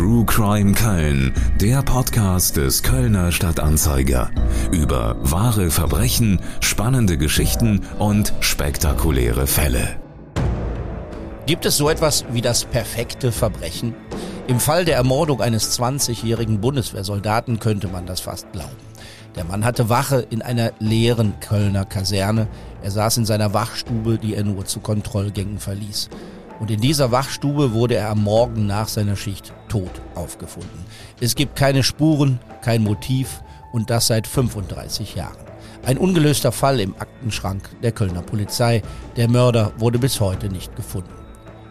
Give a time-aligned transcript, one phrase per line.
[0.00, 4.30] True Crime Köln, der Podcast des Kölner Stadtanzeiger.
[4.72, 10.00] Über wahre Verbrechen, spannende Geschichten und spektakuläre Fälle.
[11.44, 13.94] Gibt es so etwas wie das perfekte Verbrechen?
[14.46, 18.70] Im Fall der Ermordung eines 20-jährigen Bundeswehrsoldaten könnte man das fast glauben.
[19.36, 22.48] Der Mann hatte Wache in einer leeren Kölner Kaserne.
[22.82, 26.08] Er saß in seiner Wachstube, die er nur zu Kontrollgängen verließ.
[26.60, 30.84] Und in dieser Wachstube wurde er am Morgen nach seiner Schicht tot aufgefunden.
[31.18, 35.46] Es gibt keine Spuren, kein Motiv und das seit 35 Jahren.
[35.84, 38.82] Ein ungelöster Fall im Aktenschrank der Kölner Polizei.
[39.16, 41.08] Der Mörder wurde bis heute nicht gefunden.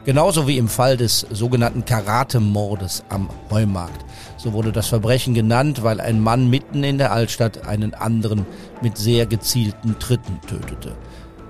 [0.05, 4.04] Genauso wie im Fall des sogenannten Karatemordes am Heumarkt.
[4.38, 8.48] So wurde das Verbrechen genannt, weil ein Mann mitten in der Altstadt einen anderen
[8.82, 10.96] mit sehr gezielten Tritten tötete.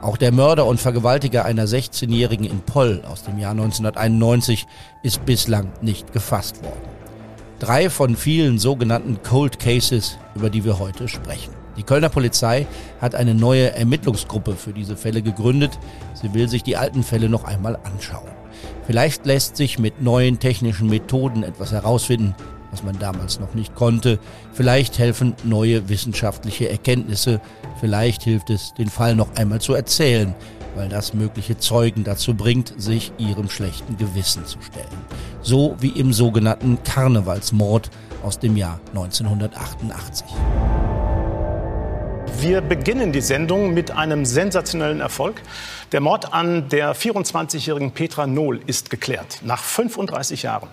[0.02, 4.66] Auch der Mörder und Vergewaltiger einer 16-Jährigen in Poll aus dem Jahr 1991
[5.03, 6.80] ist bislang nicht gefasst worden.
[7.59, 11.54] Drei von vielen sogenannten Cold Cases, über die wir heute sprechen.
[11.76, 12.65] Die Kölner Polizei
[13.01, 15.77] hat eine neue Ermittlungsgruppe für diese Fälle gegründet.
[16.13, 18.29] Sie will sich die alten Fälle noch einmal anschauen.
[18.87, 22.35] Vielleicht lässt sich mit neuen technischen Methoden etwas herausfinden,
[22.71, 24.20] was man damals noch nicht konnte.
[24.53, 27.41] Vielleicht helfen neue wissenschaftliche Erkenntnisse.
[27.79, 30.35] Vielleicht hilft es, den Fall noch einmal zu erzählen,
[30.75, 34.87] weil das mögliche Zeugen dazu bringt, sich ihrem schlechten Gewissen zu stellen.
[35.41, 37.90] So wie im sogenannten Karnevalsmord
[38.23, 40.25] aus dem Jahr 1988.
[42.41, 45.41] Wir beginnen die Sendung mit einem sensationellen Erfolg.
[45.91, 50.70] Der Mord an der 24-jährigen Petra Nohl ist geklärt, nach 35 Jahren.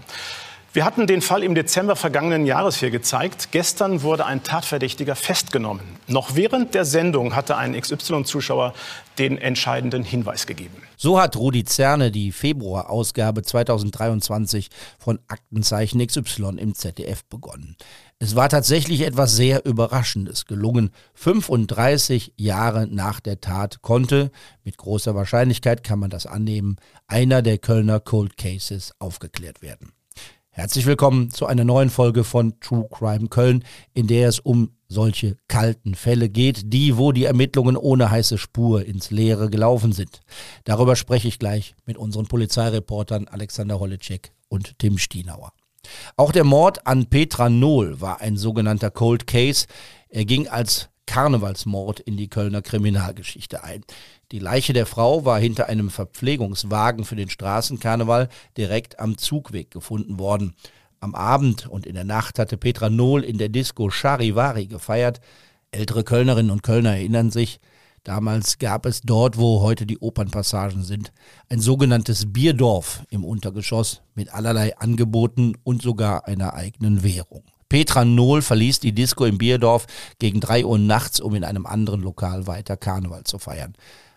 [0.77, 3.49] Wir hatten den Fall im Dezember vergangenen Jahres hier gezeigt.
[3.51, 5.81] Gestern wurde ein Tatverdächtiger festgenommen.
[6.07, 8.75] Noch während der Sendung hatte ein XY-Zuschauer
[9.19, 10.83] den entscheidenden Hinweis gegeben.
[10.99, 17.77] So hat Rudi Zerne die Februarausgabe 2023 von Aktenzeichen XY im ZDF begonnen.
[18.19, 20.91] Es war tatsächlich etwas sehr Überraschendes gelungen.
[21.15, 24.31] 35 Jahre nach der Tat konnte,
[24.63, 26.77] mit großer Wahrscheinlichkeit kann man das annehmen,
[27.07, 29.96] einer der Kölner Cold Cases aufgeklärt werden.
[30.57, 33.63] Herzlich willkommen zu einer neuen Folge von True Crime Köln,
[33.93, 38.83] in der es um solche kalten Fälle geht, die, wo die Ermittlungen ohne heiße Spur
[38.83, 40.23] ins Leere gelaufen sind.
[40.65, 45.53] Darüber spreche ich gleich mit unseren Polizeireportern Alexander Holleczek und Tim Stienauer.
[46.17, 49.67] Auch der Mord an Petra Nohl war ein sogenannter Cold Case.
[50.09, 53.85] Er ging als Karnevalsmord in die Kölner Kriminalgeschichte ein.
[54.33, 60.19] Die Leiche der Frau war hinter einem Verpflegungswagen für den Straßenkarneval direkt am Zugweg gefunden
[60.19, 60.57] worden.
[60.99, 65.21] Am Abend und in der Nacht hatte Petra Nohl in der Disco Charivari gefeiert.
[65.71, 67.61] Ältere Kölnerinnen und Kölner erinnern sich,
[68.03, 71.13] damals gab es dort, wo heute die Opernpassagen sind,
[71.49, 77.45] ein sogenanntes Bierdorf im Untergeschoss mit allerlei Angeboten und sogar einer eigenen Währung.
[77.69, 79.87] Petra Nohl verließ die Disco im Bierdorf
[80.19, 83.77] gegen drei Uhr nachts, um in einem anderen Lokal weiter Karneval zu feiern.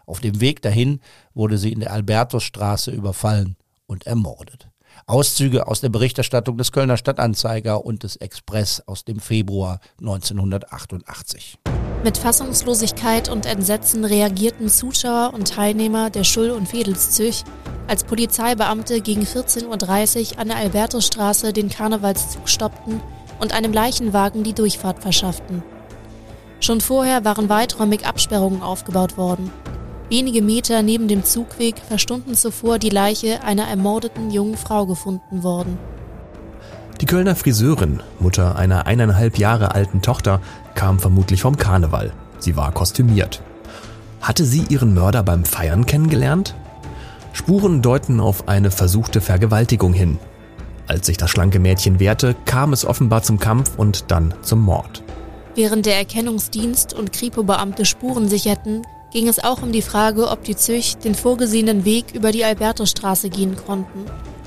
[0.09, 1.01] Auf dem Weg dahin
[1.35, 3.55] wurde sie in der Albertusstraße überfallen
[3.85, 4.67] und ermordet.
[5.05, 11.59] Auszüge aus der Berichterstattung des Kölner Stadtanzeiger und des Express aus dem Februar 1988.
[12.03, 17.43] Mit Fassungslosigkeit und Entsetzen reagierten Zuschauer und Teilnehmer der Schull- und Vedelszüch,
[17.87, 22.99] als Polizeibeamte gegen 14.30 Uhr an der Albertusstraße den Karnevalszug stoppten
[23.39, 25.61] und einem Leichenwagen die Durchfahrt verschafften.
[26.61, 29.51] Schon vorher waren weiträumig Absperrungen aufgebaut worden.
[30.09, 35.43] Wenige Meter neben dem Zugweg war Stunden zuvor die Leiche einer ermordeten jungen Frau gefunden
[35.43, 35.77] worden.
[36.99, 40.41] Die Kölner Friseurin, Mutter einer eineinhalb Jahre alten Tochter,
[40.73, 42.11] kam vermutlich vom Karneval.
[42.39, 43.41] Sie war kostümiert.
[44.19, 46.55] Hatte sie ihren Mörder beim Feiern kennengelernt?
[47.31, 50.17] Spuren deuten auf eine versuchte Vergewaltigung hin.
[50.87, 55.03] Als sich das schlanke Mädchen wehrte, kam es offenbar zum Kampf und dann zum Mord.
[55.53, 58.81] Während der Erkennungsdienst und Kripo-Beamte Spuren sicherten,
[59.11, 63.29] ging es auch um die Frage, ob die Züch den vorgesehenen Weg über die Albertostraße
[63.29, 64.05] gehen konnten.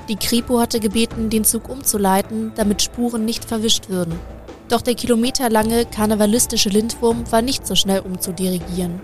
[0.09, 4.19] Die Kripo hatte gebeten, den Zug umzuleiten, damit Spuren nicht verwischt würden.
[4.69, 8.99] Doch der kilometerlange karnevalistische Lindwurm war nicht so schnell umzudirigieren.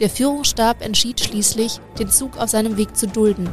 [0.00, 3.48] Der Führungsstab entschied schließlich, den Zug auf seinem Weg zu dulden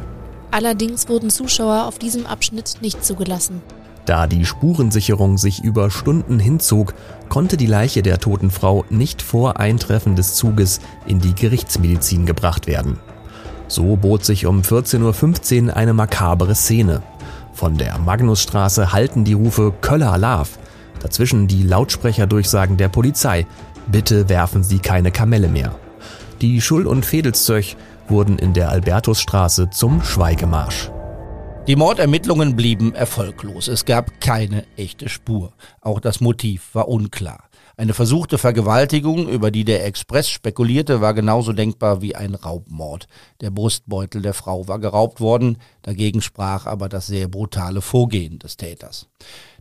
[0.56, 3.60] Allerdings wurden Zuschauer auf diesem Abschnitt nicht zugelassen.
[4.06, 6.94] Da die Spurensicherung sich über Stunden hinzog,
[7.28, 12.68] konnte die Leiche der toten Frau nicht vor Eintreffen des Zuges in die Gerichtsmedizin gebracht
[12.68, 13.00] werden.
[13.66, 17.02] So bot sich um 14.15 Uhr eine makabere Szene.
[17.52, 20.56] Von der Magnusstraße halten die Rufe Köller Alarv,
[21.00, 23.44] dazwischen die Lautsprecherdurchsagen der Polizei,
[23.90, 25.74] bitte werfen Sie keine Kamelle mehr.
[26.40, 27.76] Die Schull- und Fedelszöch
[28.08, 30.90] wurden in der Albertusstraße zum Schweigemarsch.
[31.66, 33.66] Die Mordermittlungen blieben erfolglos.
[33.66, 35.52] Es gab keine echte Spur.
[35.80, 37.50] Auch das Motiv war unklar.
[37.76, 43.08] Eine versuchte Vergewaltigung, über die der Express spekulierte, war genauso denkbar wie ein Raubmord.
[43.40, 48.56] Der Brustbeutel der Frau war geraubt worden, dagegen sprach aber das sehr brutale Vorgehen des
[48.56, 49.08] Täters.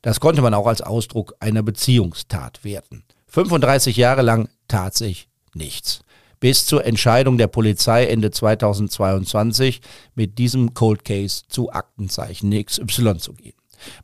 [0.04, 3.04] Das konnte man auch als Ausdruck einer Beziehungstat werten.
[3.30, 6.05] 35 Jahre lang tat sich nichts
[6.46, 9.82] bis zur Entscheidung der Polizei Ende 2022
[10.14, 13.56] mit diesem Cold Case zu Aktenzeichen XY zu gehen.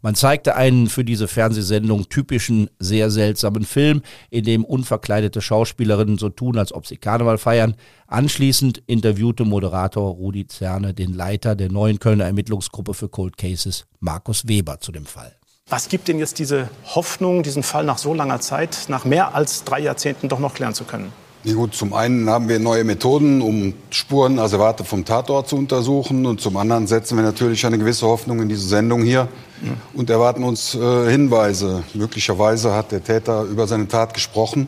[0.01, 4.01] Man zeigte einen für diese Fernsehsendung typischen, sehr seltsamen Film,
[4.31, 7.75] in dem unverkleidete Schauspielerinnen so tun, als ob sie Karneval feiern.
[8.07, 14.47] Anschließend interviewte Moderator Rudi Zerne den Leiter der neuen Kölner Ermittlungsgruppe für Cold Cases, Markus
[14.47, 15.35] Weber, zu dem Fall.
[15.69, 19.63] Was gibt denn jetzt diese Hoffnung, diesen Fall nach so langer Zeit, nach mehr als
[19.63, 21.13] drei Jahrzehnten doch noch klären zu können?
[21.43, 25.55] Ja, gut, zum einen haben wir neue Methoden, um Spuren, also Warte vom Tatort zu
[25.55, 26.27] untersuchen.
[26.27, 29.27] Und zum anderen setzen wir natürlich eine gewisse Hoffnung in diese Sendung hier
[29.63, 29.73] ja.
[29.93, 31.83] und erwarten uns äh, Hinweise.
[31.95, 34.67] Möglicherweise hat der Täter über seine Tat gesprochen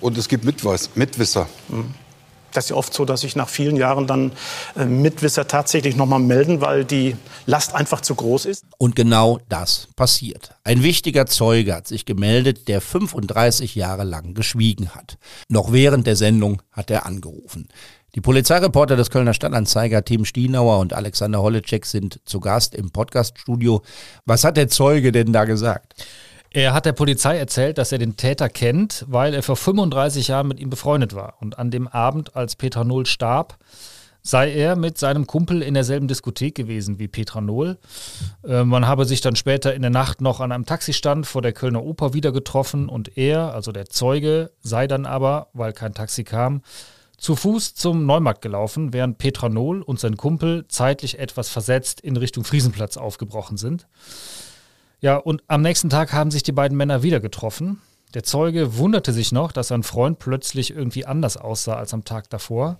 [0.00, 1.46] und es gibt Mitweis, Mitwisser.
[1.68, 2.01] Mhm
[2.52, 4.32] das ist ja oft so, dass sich nach vielen Jahren dann
[4.76, 7.16] äh, Mitwisser tatsächlich nochmal melden, weil die
[7.46, 8.64] Last einfach zu groß ist.
[8.78, 10.54] Und genau das passiert.
[10.64, 15.18] Ein wichtiger Zeuge hat sich gemeldet, der 35 Jahre lang geschwiegen hat.
[15.48, 17.68] Noch während der Sendung hat er angerufen.
[18.14, 23.82] Die Polizeireporter des Kölner Stadtanzeiger Tim Stienauer und Alexander Holleczek sind zu Gast im Podcaststudio.
[24.26, 25.94] Was hat der Zeuge denn da gesagt?
[26.54, 30.48] Er hat der Polizei erzählt, dass er den Täter kennt, weil er vor 35 Jahren
[30.48, 31.34] mit ihm befreundet war.
[31.40, 33.56] Und an dem Abend, als Petra Nohl starb,
[34.22, 37.78] sei er mit seinem Kumpel in derselben Diskothek gewesen wie Petra Nohl.
[38.46, 41.54] Äh, man habe sich dann später in der Nacht noch an einem Taxistand vor der
[41.54, 46.22] Kölner Oper wieder getroffen und er, also der Zeuge, sei dann aber, weil kein Taxi
[46.22, 46.62] kam,
[47.16, 52.16] zu Fuß zum Neumarkt gelaufen, während Petra Nohl und sein Kumpel zeitlich etwas versetzt in
[52.16, 53.86] Richtung Friesenplatz aufgebrochen sind.
[55.02, 57.82] Ja, und am nächsten Tag haben sich die beiden Männer wieder getroffen.
[58.14, 62.30] Der Zeuge wunderte sich noch, dass sein Freund plötzlich irgendwie anders aussah als am Tag
[62.30, 62.78] davor.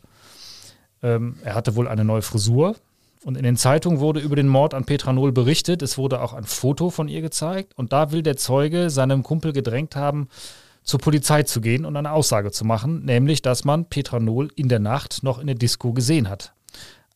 [1.03, 2.77] Ähm, er hatte wohl eine neue Frisur.
[3.25, 5.83] Und in den Zeitungen wurde über den Mord an Petra Nohl berichtet.
[5.83, 7.73] Es wurde auch ein Foto von ihr gezeigt.
[7.77, 10.29] Und da will der Zeuge seinem Kumpel gedrängt haben,
[10.85, 14.69] zur Polizei zu gehen und eine Aussage zu machen, nämlich, dass man Petra Nohl in
[14.69, 16.53] der Nacht noch in der Disco gesehen hat.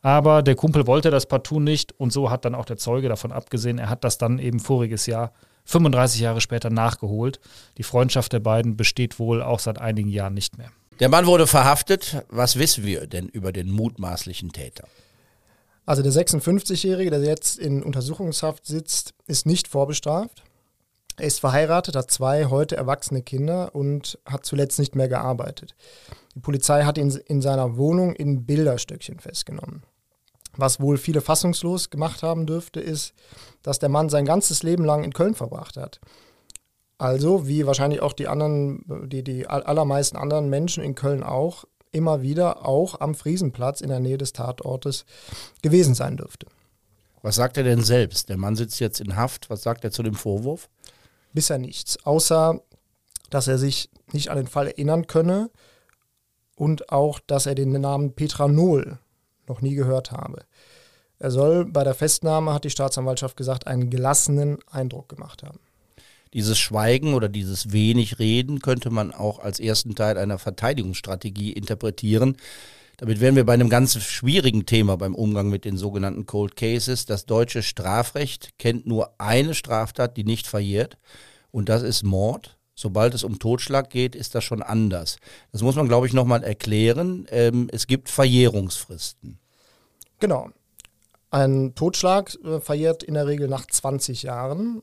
[0.06, 3.32] Aber der Kumpel wollte das partout nicht und so hat dann auch der Zeuge davon
[3.32, 3.78] abgesehen.
[3.78, 5.32] Er hat das dann eben voriges Jahr,
[5.64, 7.40] 35 Jahre später, nachgeholt.
[7.76, 10.70] Die Freundschaft der beiden besteht wohl auch seit einigen Jahren nicht mehr.
[11.00, 12.24] Der Mann wurde verhaftet.
[12.28, 14.86] Was wissen wir denn über den mutmaßlichen Täter?
[15.86, 20.44] Also der 56-Jährige, der jetzt in Untersuchungshaft sitzt, ist nicht vorbestraft.
[21.16, 25.74] Er ist verheiratet, hat zwei heute erwachsene Kinder und hat zuletzt nicht mehr gearbeitet.
[26.36, 29.82] Die Polizei hat ihn in seiner Wohnung in Bilderstöckchen festgenommen.
[30.56, 33.12] Was wohl viele fassungslos gemacht haben dürfte, ist,
[33.62, 36.00] dass der Mann sein ganzes Leben lang in Köln verbracht hat.
[36.98, 42.22] Also, wie wahrscheinlich auch die anderen, die, die allermeisten anderen Menschen in Köln auch, immer
[42.22, 45.04] wieder auch am Friesenplatz in der Nähe des Tatortes
[45.62, 46.46] gewesen sein dürfte.
[47.22, 48.28] Was sagt er denn selbst?
[48.28, 49.50] Der Mann sitzt jetzt in Haft.
[49.50, 50.68] Was sagt er zu dem Vorwurf?
[51.32, 52.60] Bisher nichts, außer
[53.30, 55.50] dass er sich nicht an den Fall erinnern könne
[56.54, 58.98] und auch, dass er den Namen Petra Nohl
[59.48, 60.44] noch nie gehört habe.
[61.18, 65.58] Er soll bei der Festnahme, hat die Staatsanwaltschaft gesagt, einen gelassenen Eindruck gemacht haben.
[66.34, 72.36] Dieses Schweigen oder dieses wenig Reden könnte man auch als ersten Teil einer Verteidigungsstrategie interpretieren.
[72.98, 77.06] Damit wären wir bei einem ganz schwierigen Thema beim Umgang mit den sogenannten Cold Cases.
[77.06, 80.98] Das deutsche Strafrecht kennt nur eine Straftat, die nicht verjährt,
[81.50, 82.55] und das ist Mord.
[82.78, 85.16] Sobald es um Totschlag geht, ist das schon anders.
[85.50, 87.26] Das muss man, glaube ich, nochmal erklären.
[87.30, 89.38] Ähm, es gibt Verjährungsfristen.
[90.20, 90.50] Genau.
[91.30, 94.82] Ein Totschlag äh, verjährt in der Regel nach 20 Jahren.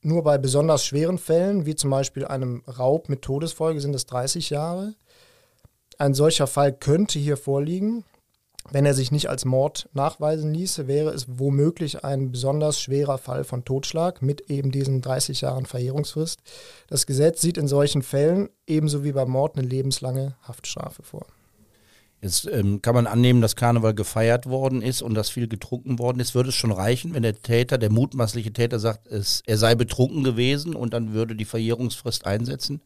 [0.00, 4.50] Nur bei besonders schweren Fällen, wie zum Beispiel einem Raub mit Todesfolge, sind es 30
[4.50, 4.94] Jahre.
[5.98, 8.04] Ein solcher Fall könnte hier vorliegen.
[8.70, 13.44] Wenn er sich nicht als Mord nachweisen ließe, wäre es womöglich ein besonders schwerer Fall
[13.44, 16.40] von Totschlag mit eben diesen 30 Jahren Verjährungsfrist.
[16.88, 21.26] Das Gesetz sieht in solchen Fällen ebenso wie beim Mord eine lebenslange Haftstrafe vor.
[22.20, 26.18] Jetzt ähm, kann man annehmen, dass Karneval gefeiert worden ist und dass viel getrunken worden
[26.18, 26.34] ist.
[26.34, 30.24] Würde es schon reichen, wenn der Täter, der mutmaßliche Täter sagt, es, er sei betrunken
[30.24, 32.80] gewesen und dann würde die Verjährungsfrist einsetzen?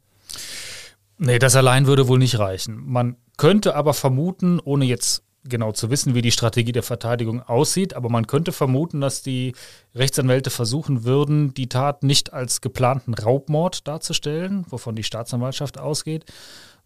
[1.17, 2.83] Nee, das allein würde wohl nicht reichen.
[2.85, 7.95] Man könnte aber vermuten, ohne jetzt genau zu wissen, wie die Strategie der Verteidigung aussieht,
[7.95, 9.55] aber man könnte vermuten, dass die
[9.95, 16.25] Rechtsanwälte versuchen würden, die Tat nicht als geplanten Raubmord darzustellen, wovon die Staatsanwaltschaft ausgeht,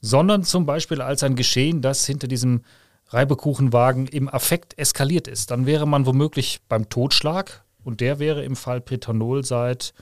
[0.01, 2.63] sondern zum Beispiel als ein Geschehen, das hinter diesem
[3.09, 5.51] Reibekuchenwagen im Affekt eskaliert ist.
[5.51, 9.95] Dann wäre man womöglich beim Totschlag und der wäre im Fall Pretanol seit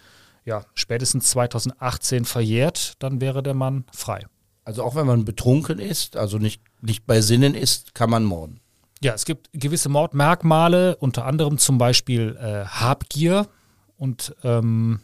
[0.45, 4.27] ja, spätestens 2018 verjährt, dann wäre der Mann frei.
[4.65, 8.61] Also auch wenn man betrunken ist, also nicht, nicht bei Sinnen ist, kann man morden.
[9.03, 13.49] Ja, es gibt gewisse Mordmerkmale, unter anderem zum Beispiel äh, Habgier.
[13.97, 15.01] Und ähm,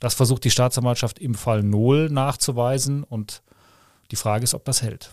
[0.00, 3.04] das versucht die Staatsanwaltschaft im Fall Nohl nachzuweisen.
[3.04, 3.42] Und
[4.10, 5.12] die Frage ist, ob das hält.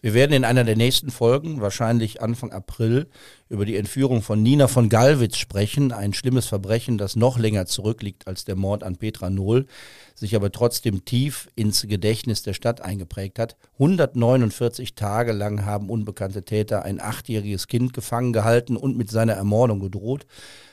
[0.00, 3.08] Wir werden in einer der nächsten Folgen, wahrscheinlich Anfang April,
[3.48, 5.90] über die Entführung von Nina von Gallwitz sprechen.
[5.90, 9.66] Ein schlimmes Verbrechen, das noch länger zurückliegt als der Mord an Petra Nohl,
[10.14, 13.56] sich aber trotzdem tief ins Gedächtnis der Stadt eingeprägt hat.
[13.74, 19.80] 149 Tage lang haben unbekannte Täter ein achtjähriges Kind gefangen gehalten und mit seiner Ermordung
[19.80, 20.26] gedroht.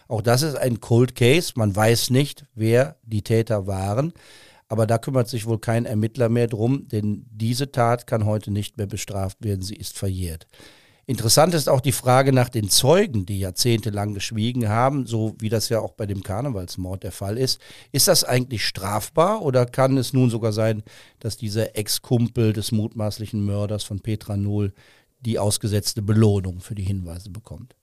[0.08, 1.54] Auch das ist ein Cold Case.
[1.56, 4.14] Man weiß nicht, wer die Täter waren.
[4.68, 8.78] Aber da kümmert sich wohl kein Ermittler mehr drum, denn diese Tat kann heute nicht
[8.78, 9.62] mehr bestraft werden.
[9.62, 10.48] Sie ist verjährt.
[11.08, 15.70] Interessant ist auch die Frage nach den Zeugen, die jahrzehntelang geschwiegen haben, so wie das
[15.70, 17.62] ja auch bei dem Karnevalsmord der Fall ist.
[17.92, 20.82] Ist das eigentlich strafbar oder kann es nun sogar sein,
[21.20, 24.74] dass dieser Ex-Kumpel des mutmaßlichen Mörders von Petra Null
[25.20, 27.76] die ausgesetzte Belohnung für die Hinweise bekommt?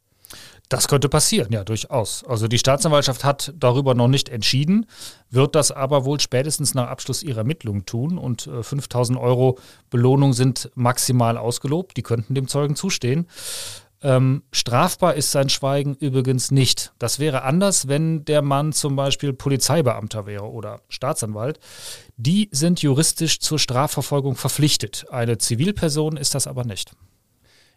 [0.73, 2.25] Das könnte passieren, ja, durchaus.
[2.25, 4.87] Also die Staatsanwaltschaft hat darüber noch nicht entschieden,
[5.29, 9.59] wird das aber wohl spätestens nach Abschluss ihrer Ermittlungen tun und äh, 5000 Euro
[9.91, 13.27] Belohnung sind maximal ausgelobt, die könnten dem Zeugen zustehen.
[14.01, 16.95] Ähm, strafbar ist sein Schweigen übrigens nicht.
[16.99, 21.61] Das wäre anders, wenn der Mann zum Beispiel Polizeibeamter wäre oder Staatsanwalt.
[22.17, 25.05] Die sind juristisch zur Strafverfolgung verpflichtet.
[25.11, 26.93] Eine Zivilperson ist das aber nicht.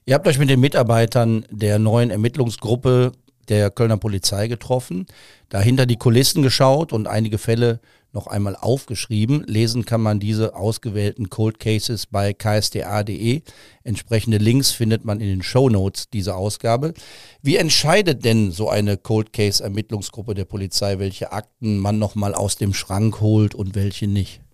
[0.07, 3.11] Ihr habt euch mit den Mitarbeitern der neuen Ermittlungsgruppe
[3.49, 5.07] der Kölner Polizei getroffen,
[5.49, 7.79] dahinter die Kulissen geschaut und einige Fälle
[8.13, 9.43] noch einmal aufgeschrieben.
[9.47, 13.41] Lesen kann man diese ausgewählten Cold Cases bei ksda.de.
[13.83, 16.93] Entsprechende Links findet man in den Show Notes dieser Ausgabe.
[17.41, 22.35] Wie entscheidet denn so eine Cold Case Ermittlungsgruppe der Polizei, welche Akten man noch mal
[22.35, 24.44] aus dem Schrank holt und welche nicht?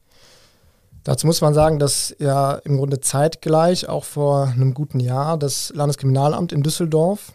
[1.04, 5.72] Dazu muss man sagen, dass ja im Grunde zeitgleich, auch vor einem guten Jahr, das
[5.74, 7.34] Landeskriminalamt in Düsseldorf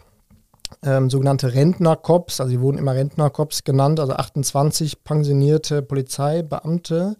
[0.83, 7.17] ähm, sogenannte Rentnerkops, also sie wurden immer Rentnerkops genannt, also 28 pensionierte Polizeibeamte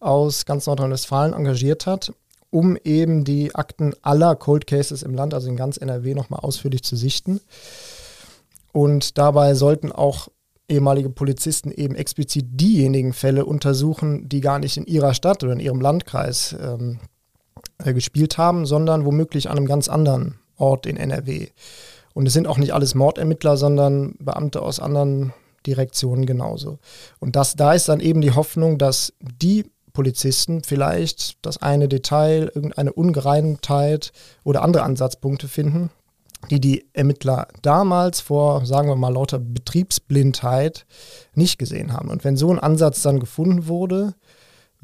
[0.00, 2.12] aus ganz Nordrhein-Westfalen engagiert hat,
[2.50, 6.82] um eben die Akten aller Cold Cases im Land, also in ganz NRW, nochmal ausführlich
[6.82, 7.40] zu sichten.
[8.72, 10.28] Und dabei sollten auch
[10.72, 15.60] ehemalige Polizisten eben explizit diejenigen Fälle untersuchen, die gar nicht in ihrer Stadt oder in
[15.60, 16.98] ihrem Landkreis ähm,
[17.84, 21.48] äh, gespielt haben, sondern womöglich an einem ganz anderen Ort in NRW.
[22.14, 25.32] Und es sind auch nicht alles Mordermittler, sondern Beamte aus anderen
[25.66, 26.78] Direktionen genauso.
[27.20, 32.50] Und das, da ist dann eben die Hoffnung, dass die Polizisten vielleicht das eine Detail,
[32.54, 34.12] irgendeine Ungereimtheit
[34.44, 35.90] oder andere Ansatzpunkte finden,
[36.50, 40.86] die die Ermittler damals vor, sagen wir mal, lauter Betriebsblindheit
[41.34, 42.10] nicht gesehen haben.
[42.10, 44.14] Und wenn so ein Ansatz dann gefunden wurde,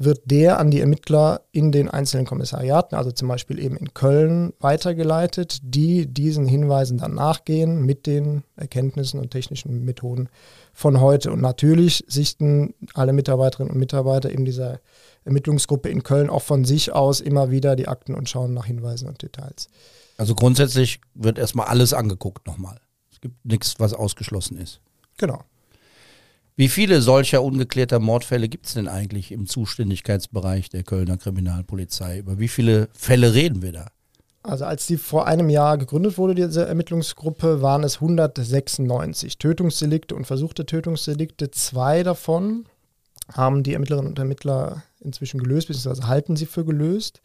[0.01, 4.53] wird der an die Ermittler in den einzelnen Kommissariaten, also zum Beispiel eben in Köln,
[4.61, 10.29] weitergeleitet, die diesen Hinweisen dann nachgehen mit den Erkenntnissen und technischen Methoden
[10.73, 11.33] von heute.
[11.33, 14.79] Und natürlich sichten alle Mitarbeiterinnen und Mitarbeiter in dieser
[15.25, 19.09] Ermittlungsgruppe in Köln auch von sich aus immer wieder die Akten und schauen nach Hinweisen
[19.09, 19.67] und Details.
[20.19, 22.81] Also grundsätzlich wird erstmal alles angeguckt nochmal.
[23.09, 24.81] Es gibt nichts, was ausgeschlossen ist.
[25.15, 25.45] Genau.
[26.57, 32.19] Wie viele solcher ungeklärter Mordfälle gibt es denn eigentlich im Zuständigkeitsbereich der Kölner Kriminalpolizei?
[32.19, 33.87] Über wie viele Fälle reden wir da?
[34.43, 40.27] Also als die vor einem Jahr gegründet wurde, diese Ermittlungsgruppe, waren es 196 Tötungsdelikte und
[40.27, 41.49] versuchte Tötungsdelikte.
[41.51, 42.65] Zwei davon
[43.31, 47.21] haben die Ermittlerinnen und Ermittler inzwischen gelöst, beziehungsweise halten sie für gelöst.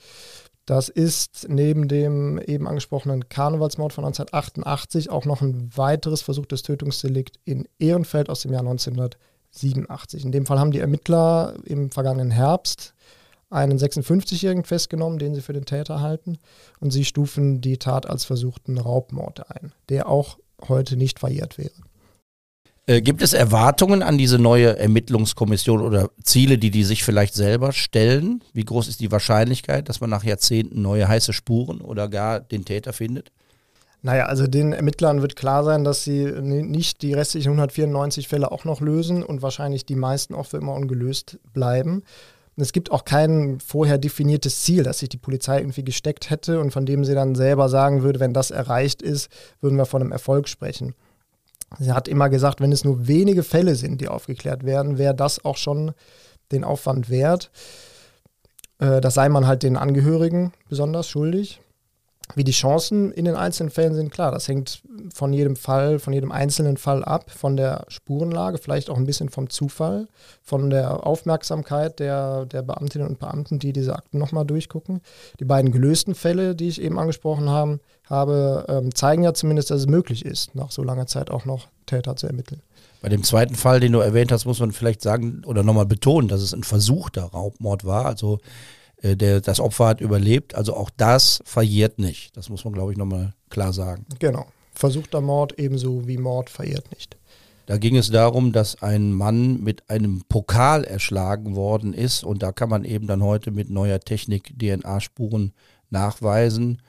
[0.67, 7.39] Das ist neben dem eben angesprochenen Karnevalsmord von 1988 auch noch ein weiteres versuchtes Tötungsdelikt
[7.45, 10.25] in Ehrenfeld aus dem Jahr 1987.
[10.25, 12.95] In dem Fall haben die Ermittler im vergangenen Herbst
[13.51, 16.39] einen 56-Jährigen festgenommen, den sie für den Täter halten,
[16.81, 21.73] und sie stufen die Tat als versuchten Raubmord ein, der auch heute nicht verjährt wäre.
[22.87, 27.73] Äh, gibt es Erwartungen an diese neue Ermittlungskommission oder Ziele, die die sich vielleicht selber
[27.73, 28.43] stellen?
[28.53, 32.65] Wie groß ist die Wahrscheinlichkeit, dass man nach Jahrzehnten neue heiße Spuren oder gar den
[32.67, 33.33] Täter findet?
[34.03, 38.67] Naja, also den Ermittlern wird klar sein, dass sie nicht die restlichen 194 Fälle auch
[38.67, 42.03] noch lösen und wahrscheinlich die meisten auch für immer ungelöst bleiben.
[42.57, 46.71] Es gibt auch kein vorher definiertes Ziel, das sich die Polizei irgendwie gesteckt hätte und
[46.71, 49.31] von dem sie dann selber sagen würde, wenn das erreicht ist,
[49.63, 50.95] würden wir von einem Erfolg sprechen.
[51.79, 55.45] Sie hat immer gesagt, wenn es nur wenige Fälle sind, die aufgeklärt werden, wäre das
[55.45, 55.93] auch schon
[56.53, 57.51] den Aufwand wert.
[58.79, 61.61] Äh, das sei man halt den Angehörigen besonders schuldig.
[62.35, 64.83] Wie die Chancen in den einzelnen Fällen sind, klar, das hängt
[65.13, 69.29] von jedem Fall, von jedem einzelnen Fall ab, von der Spurenlage, vielleicht auch ein bisschen
[69.29, 70.09] vom Zufall,
[70.43, 75.01] von der Aufmerksamkeit der, der Beamtinnen und Beamten, die diese Akten nochmal durchgucken.
[75.41, 79.81] Die beiden gelösten Fälle, die ich eben angesprochen haben, habe, ähm, zeigen ja zumindest, dass
[79.81, 82.61] es möglich ist, nach so langer Zeit auch noch Täter zu ermitteln.
[83.01, 86.29] Bei dem zweiten Fall, den du erwähnt hast, muss man vielleicht sagen oder nochmal betonen,
[86.29, 88.07] dass es ein versuchter Raubmord war.
[88.07, 88.39] Also
[89.03, 90.55] äh, der, das Opfer hat überlebt.
[90.55, 92.37] Also auch das verjährt nicht.
[92.37, 94.07] Das muss man, glaube ich, nochmal klar sagen.
[94.19, 94.47] Genau.
[94.75, 97.17] Versuchter Mord ebenso wie Mord verjährt nicht.
[97.67, 102.53] Da ging es darum, dass ein Mann mit einem Pokal erschlagen worden ist und da
[102.53, 105.53] kann man eben dann heute mit neuer Technik DNA-Spuren
[105.89, 106.83] nachweisen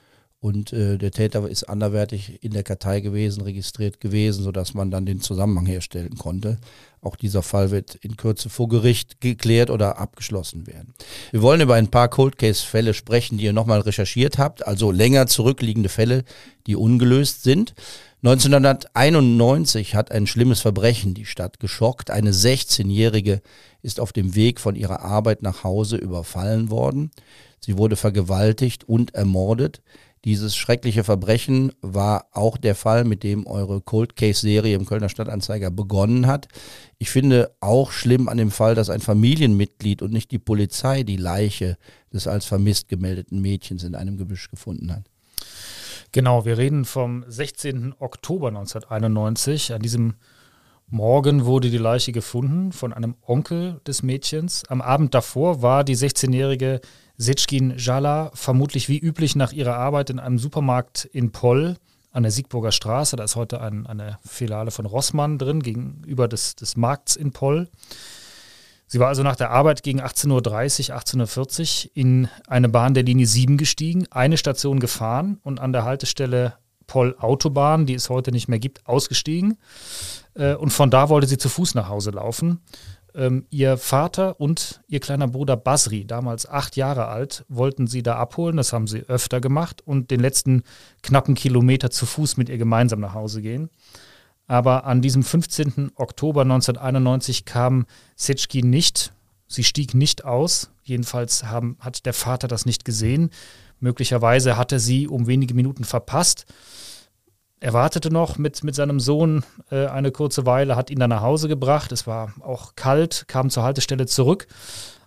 [0.45, 5.07] und äh, der Täter ist anderwertig in der Kartei gewesen, registriert gewesen, sodass man dann
[5.07, 6.59] den Zusammenhang herstellen konnte.
[7.01, 10.93] Auch dieser Fall wird in Kürze vor Gericht geklärt oder abgeschlossen werden.
[11.31, 15.25] Wir wollen über ein paar Cold Case-Fälle sprechen, die ihr nochmal recherchiert habt, also länger
[15.25, 16.23] zurückliegende Fälle,
[16.67, 17.73] die ungelöst sind.
[18.21, 22.11] 1991 hat ein schlimmes Verbrechen die Stadt geschockt.
[22.11, 23.41] Eine 16-Jährige
[23.81, 27.09] ist auf dem Weg von ihrer Arbeit nach Hause überfallen worden.
[27.59, 29.81] Sie wurde vergewaltigt und ermordet.
[30.25, 35.07] Dieses schreckliche Verbrechen war auch der Fall, mit dem eure Cold Case Serie im Kölner
[35.07, 36.47] Stadtanzeiger begonnen hat.
[36.97, 41.17] Ich finde auch schlimm an dem Fall, dass ein Familienmitglied und nicht die Polizei die
[41.17, 41.77] Leiche
[42.11, 45.03] des als vermisst gemeldeten Mädchens in einem Gebüsch gefunden hat.
[46.11, 47.93] Genau, wir reden vom 16.
[47.99, 49.73] Oktober 1991.
[49.73, 50.15] An diesem
[50.87, 54.63] Morgen wurde die Leiche gefunden von einem Onkel des Mädchens.
[54.69, 56.79] Am Abend davor war die 16-jährige
[57.17, 61.77] Sitschkin Jala vermutlich wie üblich nach ihrer Arbeit in einem Supermarkt in Poll
[62.11, 63.15] an der Siegburger Straße.
[63.15, 67.67] Da ist heute ein, eine Filiale von Rossmann drin, gegenüber des, des Markts in Poll.
[68.85, 73.03] Sie war also nach der Arbeit gegen 18.30 Uhr, 18.40 Uhr in eine Bahn der
[73.03, 76.53] Linie 7 gestiegen, eine Station gefahren und an der Haltestelle
[76.87, 79.57] Poll Autobahn, die es heute nicht mehr gibt, ausgestiegen.
[80.33, 82.61] Äh, und von da wollte sie zu Fuß nach Hause laufen.
[83.15, 88.17] Ähm, ihr Vater und ihr kleiner Bruder Basri, damals acht Jahre alt, wollten sie da
[88.17, 88.57] abholen.
[88.57, 90.63] Das haben sie öfter gemacht und den letzten
[91.01, 93.69] knappen Kilometer zu Fuß mit ihr gemeinsam nach Hause gehen.
[94.47, 95.91] Aber an diesem 15.
[95.95, 99.13] Oktober 1991 kam Setschki nicht.
[99.47, 100.71] Sie stieg nicht aus.
[100.83, 103.31] Jedenfalls haben, hat der Vater das nicht gesehen.
[103.85, 106.47] Möglicherweise hatte sie um wenige Minuten verpasst.
[107.59, 111.21] Er wartete noch mit, mit seinem Sohn äh, eine kurze Weile, hat ihn dann nach
[111.21, 111.91] Hause gebracht.
[111.91, 114.47] Es war auch kalt, kam zur Haltestelle zurück,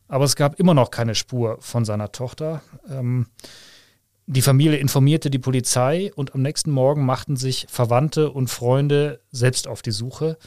[0.06, 2.62] aber es gab immer noch keine Spur von seiner Tochter.
[2.88, 3.26] Ähm,
[4.26, 9.66] die Familie informierte die Polizei und am nächsten Morgen machten sich Verwandte und Freunde selbst
[9.66, 10.38] auf die Suche.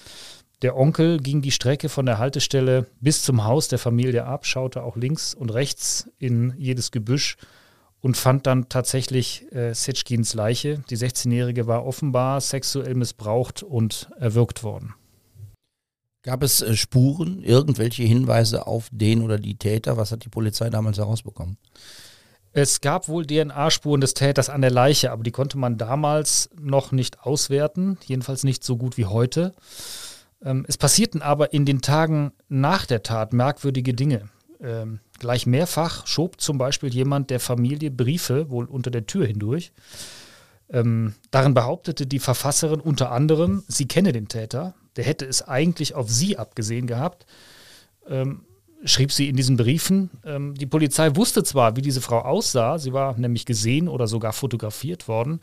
[0.62, 4.84] Der Onkel ging die Strecke von der Haltestelle bis zum Haus der Familie ab, schaute
[4.84, 7.36] auch links und rechts in jedes Gebüsch
[8.02, 10.84] und fand dann tatsächlich äh, Setschkins Leiche.
[10.90, 14.96] Die 16-Jährige war offenbar sexuell missbraucht und erwürgt worden.
[16.24, 19.98] Gab es äh, Spuren, irgendwelche Hinweise auf den oder die Täter?
[19.98, 21.58] Was hat die Polizei damals herausbekommen?
[22.54, 26.92] Es gab wohl DNA-Spuren des Täters an der Leiche, aber die konnte man damals noch
[26.92, 29.54] nicht auswerten, jedenfalls nicht so gut wie heute.
[30.44, 34.30] Ähm, es passierten aber in den Tagen nach der Tat merkwürdige Dinge.
[34.62, 39.72] Ähm, gleich mehrfach schob zum Beispiel jemand der Familie Briefe wohl unter der Tür hindurch.
[40.70, 45.96] Ähm, darin behauptete die Verfasserin unter anderem, sie kenne den Täter, der hätte es eigentlich
[45.96, 47.26] auf sie abgesehen gehabt.
[48.08, 48.46] Ähm,
[48.86, 50.10] schrieb sie in diesen Briefen.
[50.26, 54.34] Ähm, die Polizei wusste zwar, wie diese Frau aussah, sie war nämlich gesehen oder sogar
[54.34, 55.40] fotografiert worden.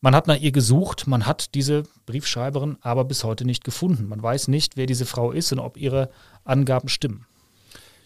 [0.00, 4.08] Man hat nach ihr gesucht, man hat diese Briefschreiberin aber bis heute nicht gefunden.
[4.08, 6.10] Man weiß nicht, wer diese Frau ist und ob ihre
[6.44, 7.26] Angaben stimmen.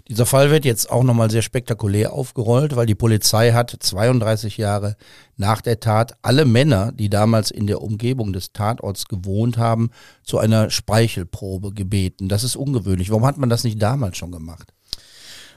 [0.08, 4.96] Dieser Fall wird jetzt auch nochmal sehr spektakulär aufgerollt, weil die Polizei hat 32 Jahre
[5.38, 9.90] nach der Tat alle Männer, die damals in der Umgebung des Tatorts gewohnt haben,
[10.22, 12.28] zu einer Speichelprobe gebeten.
[12.28, 13.08] Das ist ungewöhnlich.
[13.08, 14.74] Warum hat man das nicht damals schon gemacht?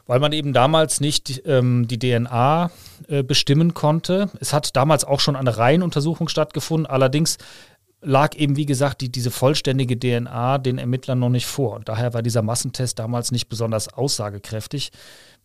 [0.06, 2.72] Weil man eben damals nicht ähm, die DNA
[3.10, 4.30] äh, bestimmen konnte.
[4.40, 6.86] Es hat damals auch schon eine Reihenuntersuchung stattgefunden.
[6.86, 7.38] Allerdings
[8.02, 11.82] lag eben, wie gesagt, die, diese vollständige DNA den Ermittlern noch nicht vor.
[11.84, 14.92] Daher war dieser Massentest damals nicht besonders aussagekräftig.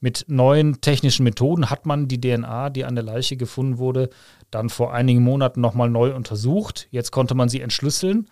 [0.00, 4.10] Mit neuen technischen Methoden hat man die DNA, die an der Leiche gefunden wurde,
[4.50, 6.88] dann vor einigen Monaten nochmal neu untersucht.
[6.90, 8.28] Jetzt konnte man sie entschlüsseln.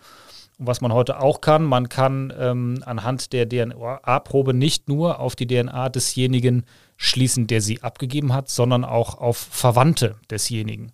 [0.59, 5.35] Und was man heute auch kann, man kann ähm, anhand der DNA-Probe nicht nur auf
[5.35, 6.65] die DNA desjenigen
[6.97, 10.91] schließen, der sie abgegeben hat, sondern auch auf Verwandte desjenigen.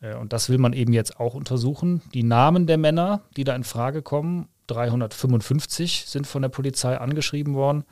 [0.00, 2.02] Äh, und das will man eben jetzt auch untersuchen.
[2.14, 7.54] Die Namen der Männer, die da in Frage kommen, 355 sind von der Polizei angeschrieben
[7.54, 7.84] worden,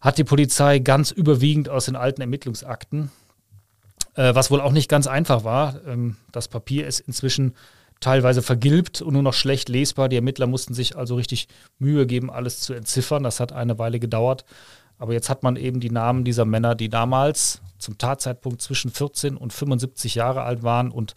[0.00, 3.10] hat die Polizei ganz überwiegend aus den alten Ermittlungsakten.
[4.14, 5.80] äh, was wohl auch nicht ganz einfach war.
[5.86, 7.54] Ähm, das Papier ist inzwischen
[8.00, 10.08] teilweise vergilbt und nur noch schlecht lesbar.
[10.08, 13.22] Die Ermittler mussten sich also richtig Mühe geben, alles zu entziffern.
[13.22, 14.44] Das hat eine Weile gedauert.
[15.00, 19.34] Aber jetzt hat man eben die Namen dieser Männer, die damals zum Tatzeitpunkt zwischen 14
[19.38, 21.14] und 75 Jahre alt waren und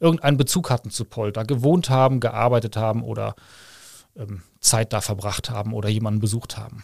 [0.00, 3.36] irgendeinen Bezug hatten zu Polter, gewohnt haben, gearbeitet haben oder
[4.16, 6.82] ähm, Zeit da verbracht haben oder jemanden besucht haben.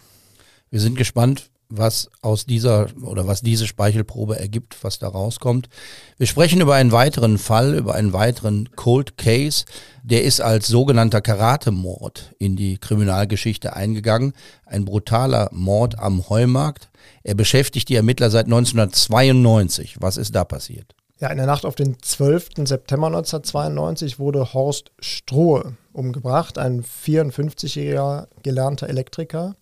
[0.69, 5.69] Wir sind gespannt, was aus dieser oder was diese Speichelprobe ergibt, was da rauskommt.
[6.17, 9.65] Wir sprechen über einen weiteren Fall, über einen weiteren Cold Case.
[10.03, 14.33] Der ist als sogenannter Karatemord in die Kriminalgeschichte eingegangen.
[14.65, 16.89] Ein brutaler Mord am Heumarkt.
[17.23, 19.97] Er beschäftigt die Ermittler seit 1992.
[19.99, 20.95] Was ist da passiert?
[21.19, 22.49] Ja, in der Nacht auf den 12.
[22.65, 29.55] September 1992 wurde Horst Strohe umgebracht, ein 54-jähriger gelernter Elektriker.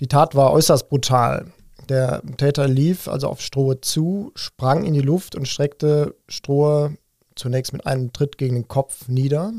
[0.00, 1.52] Die Tat war äußerst brutal.
[1.88, 6.96] Der Täter lief also auf Strohe zu, sprang in die Luft und streckte Strohe
[7.34, 9.52] zunächst mit einem Tritt gegen den Kopf nieder.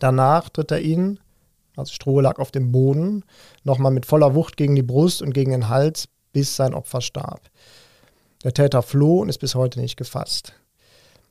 [0.00, 1.20] Danach tritt er ihn,
[1.76, 3.24] also Strohe lag auf dem Boden,
[3.64, 7.50] nochmal mit voller Wucht gegen die Brust und gegen den Hals, bis sein Opfer starb.
[8.44, 10.54] Der Täter floh und ist bis heute nicht gefasst.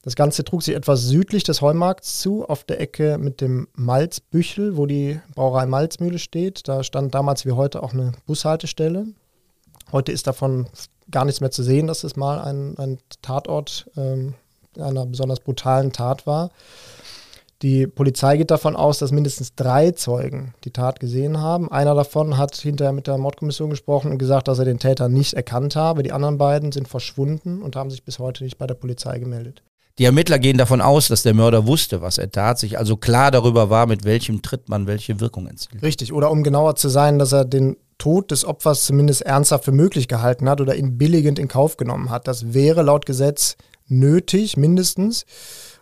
[0.02, 4.78] Das Ganze trug sich etwas südlich des Heumarkts zu, auf der Ecke mit dem Malzbüchel,
[4.78, 6.68] wo die Brauerei Malzmühle steht.
[6.68, 9.08] Da stand damals wie heute auch eine Bushaltestelle.
[9.92, 10.68] Heute ist davon
[11.12, 14.36] gar nichts mehr zu sehen, dass es mal ein, ein Tatort ähm,
[14.78, 16.52] einer besonders brutalen Tat war.
[17.62, 21.70] Die Polizei geht davon aus, dass mindestens drei Zeugen die Tat gesehen haben.
[21.70, 25.34] Einer davon hat hinterher mit der Mordkommission gesprochen und gesagt, dass er den Täter nicht
[25.34, 26.04] erkannt habe.
[26.04, 29.62] Die anderen beiden sind verschwunden und haben sich bis heute nicht bei der Polizei gemeldet.
[30.00, 33.32] Die Ermittler gehen davon aus, dass der Mörder wusste, was er tat, sich also klar
[33.32, 35.84] darüber war, mit welchem Tritt man welche Wirkung erzielt.
[35.84, 39.74] Richtig, oder um genauer zu sein, dass er den Tod des Opfers zumindest ernsthaft für
[39.74, 42.30] möglich gehalten hat oder ihn billigend in Kauf genommen hat.
[42.30, 43.58] Das wäre laut Gesetz
[43.88, 45.26] nötig, mindestens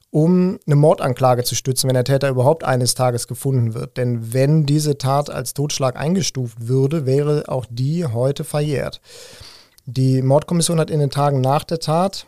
[0.09, 3.97] um eine Mordanklage zu stützen, wenn der Täter überhaupt eines Tages gefunden wird.
[3.97, 8.99] Denn wenn diese Tat als Totschlag eingestuft würde, wäre auch die heute verjährt.
[9.85, 12.25] Die Mordkommission hat in den Tagen nach der Tat,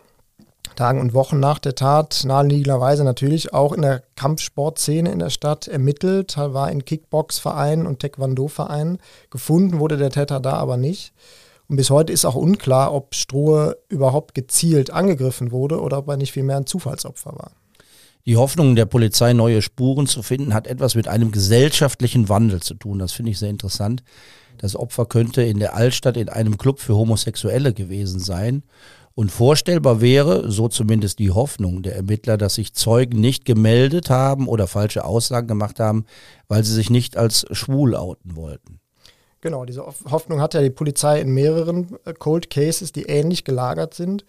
[0.75, 5.67] Tagen und Wochen nach der Tat, naheliegenderweise natürlich auch in der Kampfsportszene in der Stadt
[5.67, 8.99] ermittelt, war in Kickbox-Vereinen und Taekwondo-Vereinen.
[9.29, 11.13] Gefunden wurde der Täter da aber nicht.
[11.67, 16.17] Und bis heute ist auch unklar, ob Strohe überhaupt gezielt angegriffen wurde oder ob er
[16.17, 17.51] nicht vielmehr ein Zufallsopfer war.
[18.25, 22.73] Die Hoffnung der Polizei, neue Spuren zu finden, hat etwas mit einem gesellschaftlichen Wandel zu
[22.73, 22.99] tun.
[22.99, 24.03] Das finde ich sehr interessant.
[24.57, 28.63] Das Opfer könnte in der Altstadt in einem Club für Homosexuelle gewesen sein.
[29.19, 34.47] Und vorstellbar wäre, so zumindest die Hoffnung der Ermittler, dass sich Zeugen nicht gemeldet haben
[34.47, 36.05] oder falsche Aussagen gemacht haben,
[36.47, 38.79] weil sie sich nicht als schwul outen wollten.
[39.41, 43.93] Genau, diese Hoffnung hat ja die Polizei in mehreren äh, Cold Cases, die ähnlich gelagert
[43.93, 44.23] sind.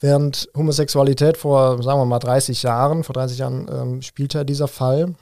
[0.00, 5.14] Während Homosexualität vor, sagen wir mal, 30 Jahren, vor 30 Jahren ähm, spielte dieser Fall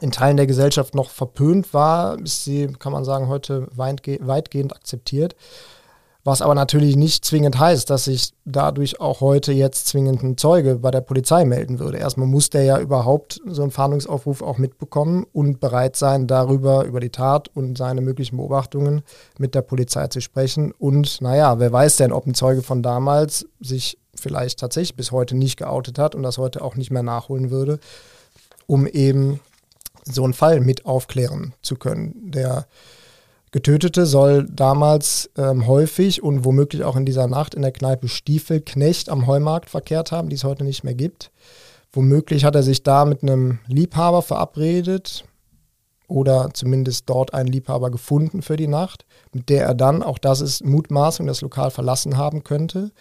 [0.00, 5.36] in Teilen der Gesellschaft noch verpönt war, ist sie, kann man sagen, heute weitgehend akzeptiert.
[6.22, 10.76] Was aber natürlich nicht zwingend heißt, dass sich dadurch auch heute jetzt zwingend ein Zeuge
[10.76, 11.96] bei der Polizei melden würde.
[11.96, 17.00] Erstmal muss der ja überhaupt so einen Fahndungsaufruf auch mitbekommen und bereit sein, darüber, über
[17.00, 19.02] die Tat und seine möglichen Beobachtungen
[19.38, 20.72] mit der Polizei zu sprechen.
[20.72, 25.36] Und naja, wer weiß denn, ob ein Zeuge von damals sich vielleicht tatsächlich bis heute
[25.36, 27.80] nicht geoutet hat und das heute auch nicht mehr nachholen würde,
[28.66, 29.40] um eben
[30.04, 32.30] so einen Fall mit aufklären zu können.
[32.30, 32.66] Der
[33.52, 39.08] Getötete soll damals ähm, häufig und womöglich auch in dieser Nacht in der Kneipe Stiefelknecht
[39.08, 41.32] am Heumarkt verkehrt haben, die es heute nicht mehr gibt.
[41.92, 45.24] Womöglich hat er sich da mit einem Liebhaber verabredet
[46.06, 50.40] oder zumindest dort einen Liebhaber gefunden für die Nacht, mit der er dann, auch das
[50.40, 52.92] ist Mutmaßung, das Lokal verlassen haben könnte.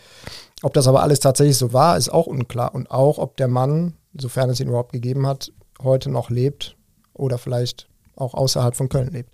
[0.63, 2.73] Ob das aber alles tatsächlich so war, ist auch unklar.
[2.73, 6.75] Und auch, ob der Mann, sofern es ihn überhaupt gegeben hat, heute noch lebt
[7.13, 9.31] oder vielleicht auch außerhalb von Köln lebt.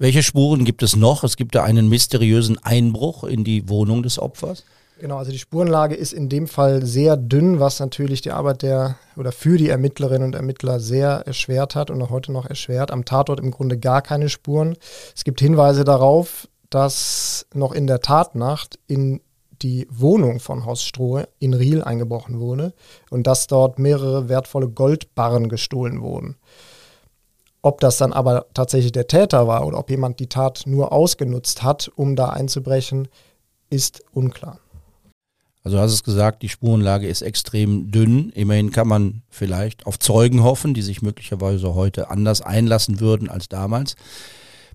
[0.00, 1.24] Welche Spuren gibt es noch?
[1.24, 4.64] Es gibt da einen mysteriösen Einbruch in die Wohnung des Opfers.
[4.98, 8.96] Genau, also die Spurenlage ist in dem Fall sehr dünn, was natürlich die Arbeit der
[9.18, 12.90] oder für die Ermittlerinnen und Ermittler sehr erschwert hat und auch heute noch erschwert.
[12.90, 14.74] Am Tatort im Grunde gar keine Spuren.
[15.14, 19.20] Es gibt Hinweise darauf, dass noch in der Tatnacht in
[19.60, 22.72] die Wohnung von Horst Strohe in Riel eingebrochen wurde
[23.10, 26.36] und dass dort mehrere wertvolle Goldbarren gestohlen wurden.
[27.62, 31.62] Ob das dann aber tatsächlich der Täter war oder ob jemand die Tat nur ausgenutzt
[31.62, 33.08] hat, um da einzubrechen,
[33.68, 34.58] ist unklar.
[35.62, 38.30] Also du hast es gesagt, die Spurenlage ist extrem dünn.
[38.30, 43.48] Immerhin kann man vielleicht auf Zeugen hoffen, die sich möglicherweise heute anders einlassen würden als
[43.48, 43.94] damals.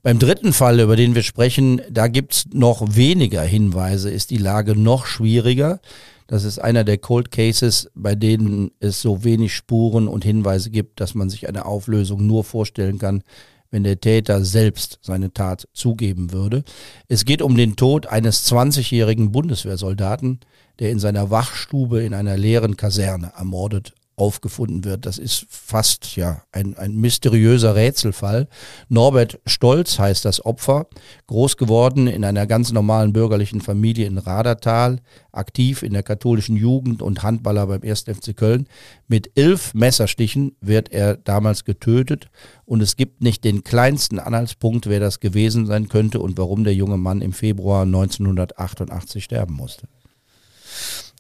[0.04, 4.38] Beim dritten Fall, über den wir sprechen, da gibt es noch weniger Hinweise, ist die
[4.38, 5.80] Lage noch schwieriger.
[6.28, 11.00] Das ist einer der Cold Cases, bei denen es so wenig Spuren und Hinweise gibt,
[11.00, 13.24] dass man sich eine Auflösung nur vorstellen kann,
[13.70, 16.64] wenn der Täter selbst seine Tat zugeben würde.
[17.08, 20.40] Es geht um den Tod eines 20-jährigen Bundeswehrsoldaten,
[20.80, 25.06] der in seiner Wachstube in einer leeren Kaserne ermordet aufgefunden wird.
[25.06, 28.48] Das ist fast ja ein, ein mysteriöser Rätselfall.
[28.88, 30.88] Norbert Stolz heißt das Opfer,
[31.28, 35.00] groß geworden in einer ganz normalen bürgerlichen Familie in Radertal,
[35.32, 38.04] aktiv in der katholischen Jugend und Handballer beim 1.
[38.04, 38.68] FC Köln.
[39.08, 42.30] Mit elf Messerstichen wird er damals getötet
[42.64, 46.74] und es gibt nicht den kleinsten Anhaltspunkt, wer das gewesen sein könnte und warum der
[46.74, 49.88] junge Mann im Februar 1988 sterben musste.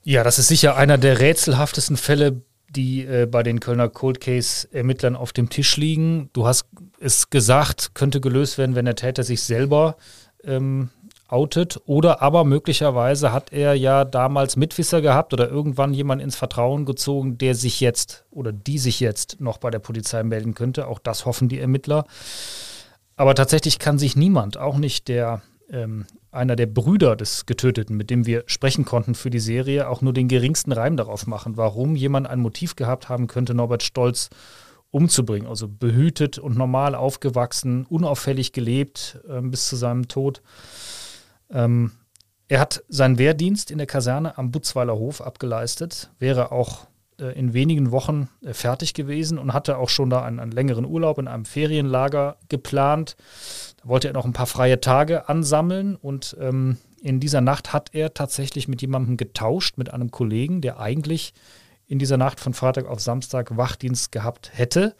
[0.03, 2.43] Ja, das ist sicher einer der rätselhaftesten Fälle
[2.75, 6.29] die äh, bei den Kölner Cold Case-Ermittlern auf dem Tisch liegen.
[6.33, 6.67] Du hast
[6.99, 9.97] es gesagt, könnte gelöst werden, wenn der Täter sich selber
[10.43, 10.89] ähm,
[11.27, 11.79] outet.
[11.85, 17.37] Oder aber möglicherweise hat er ja damals Mitwisser gehabt oder irgendwann jemand ins Vertrauen gezogen,
[17.37, 20.87] der sich jetzt oder die sich jetzt noch bei der Polizei melden könnte.
[20.87, 22.05] Auch das hoffen die Ermittler.
[23.15, 28.09] Aber tatsächlich kann sich niemand, auch nicht der ähm, einer der Brüder des Getöteten, mit
[28.09, 31.95] dem wir sprechen konnten für die Serie, auch nur den geringsten Reim darauf machen, warum
[31.95, 34.29] jemand ein Motiv gehabt haben könnte, Norbert Stolz
[34.91, 35.47] umzubringen.
[35.47, 40.41] Also behütet und normal aufgewachsen, unauffällig gelebt äh, bis zu seinem Tod.
[41.51, 41.91] Ähm,
[42.47, 46.87] er hat seinen Wehrdienst in der Kaserne am Butzweiler Hof abgeleistet, wäre auch
[47.23, 51.17] in wenigen Wochen äh, fertig gewesen und hatte auch schon da einen, einen längeren Urlaub
[51.17, 53.15] in einem Ferienlager geplant
[53.85, 58.13] wollte er noch ein paar freie Tage ansammeln und ähm, in dieser Nacht hat er
[58.13, 61.33] tatsächlich mit jemandem getauscht, mit einem Kollegen, der eigentlich
[61.87, 64.95] in dieser Nacht von Freitag auf Samstag Wachdienst gehabt hätte.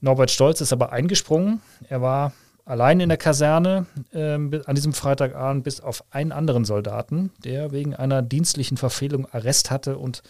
[0.00, 1.60] Norbert Stolz ist aber eingesprungen.
[1.88, 2.32] Er war
[2.64, 7.94] allein in der Kaserne äh, an diesem Freitagabend bis auf einen anderen Soldaten, der wegen
[7.94, 10.22] einer dienstlichen Verfehlung Arrest hatte und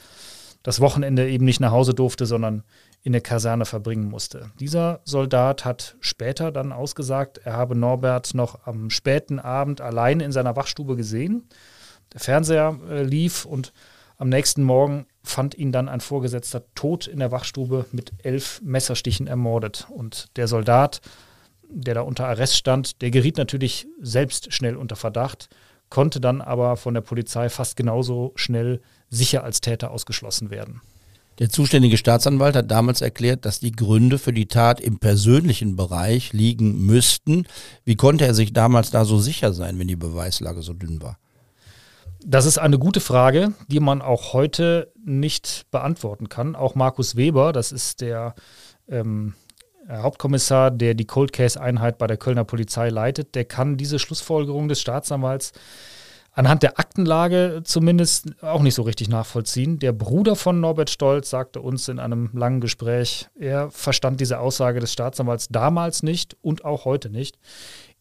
[0.67, 2.65] das Wochenende eben nicht nach Hause durfte, sondern
[3.05, 4.51] in der Kaserne verbringen musste.
[4.59, 10.33] Dieser Soldat hat später dann ausgesagt, er habe Norbert noch am späten Abend allein in
[10.33, 11.49] seiner Wachstube gesehen.
[12.13, 13.73] Der Fernseher äh, lief und
[14.19, 19.29] am nächsten Morgen fand ihn dann ein Vorgesetzter tot in der Wachstube mit elf Messerstichen
[19.29, 19.87] ermordet.
[19.89, 21.01] Und der Soldat,
[21.69, 25.49] der da unter Arrest stand, der geriet natürlich selbst schnell unter Verdacht,
[25.91, 30.81] konnte dann aber von der Polizei fast genauso schnell sicher als Täter ausgeschlossen werden.
[31.39, 36.33] Der zuständige Staatsanwalt hat damals erklärt, dass die Gründe für die Tat im persönlichen Bereich
[36.33, 37.47] liegen müssten.
[37.85, 41.19] Wie konnte er sich damals da so sicher sein, wenn die Beweislage so dünn war?
[42.25, 46.57] Das ist eine gute Frage, die man auch heute nicht beantworten kann.
[46.57, 48.35] Auch Markus Weber, das ist der
[48.89, 49.35] ähm,
[49.89, 54.69] Hauptkommissar, der die Cold Case Einheit bei der Kölner Polizei leitet, der kann diese Schlussfolgerung
[54.69, 55.53] des Staatsanwalts
[56.37, 59.79] anhand der Aktenlage zumindest auch nicht so richtig nachvollziehen.
[59.79, 64.79] Der Bruder von Norbert Stolz sagte uns in einem langen Gespräch, er verstand diese Aussage
[64.79, 67.39] des Staatsanwalts damals nicht und auch heute nicht.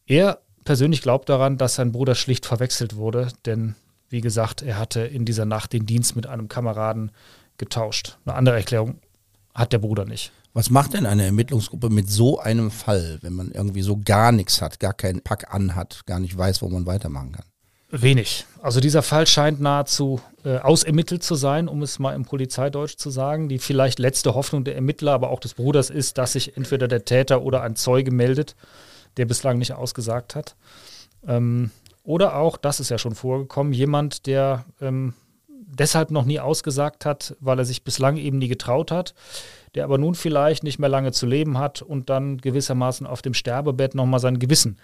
[0.04, 3.74] Er persönlich glaubt daran, dass sein Bruder schlicht verwechselt wurde, denn
[4.10, 7.12] wie gesagt, er hatte in dieser Nacht den Dienst mit einem Kameraden
[7.56, 8.18] getauscht.
[8.26, 9.00] Eine andere Erklärung
[9.54, 10.30] hat der Bruder nicht.
[10.52, 14.60] Was macht denn eine Ermittlungsgruppe mit so einem Fall, wenn man irgendwie so gar nichts
[14.60, 17.44] hat, gar keinen Pack anhat, gar nicht weiß, wo man weitermachen kann?
[18.02, 18.44] Wenig.
[18.60, 23.10] Also dieser Fall scheint nahezu äh, ausermittelt zu sein, um es mal im Polizeideutsch zu
[23.10, 23.48] sagen.
[23.48, 27.04] Die vielleicht letzte Hoffnung der Ermittler, aber auch des Bruders ist, dass sich entweder der
[27.04, 28.56] Täter oder ein Zeuge meldet,
[29.16, 30.56] der bislang nicht ausgesagt hat.
[31.26, 31.70] Ähm,
[32.02, 35.14] oder auch, das ist ja schon vorgekommen, jemand, der ähm,
[35.48, 39.14] deshalb noch nie ausgesagt hat, weil er sich bislang eben nie getraut hat,
[39.74, 43.34] der aber nun vielleicht nicht mehr lange zu leben hat und dann gewissermaßen auf dem
[43.34, 44.78] Sterbebett nochmal sein Gewissen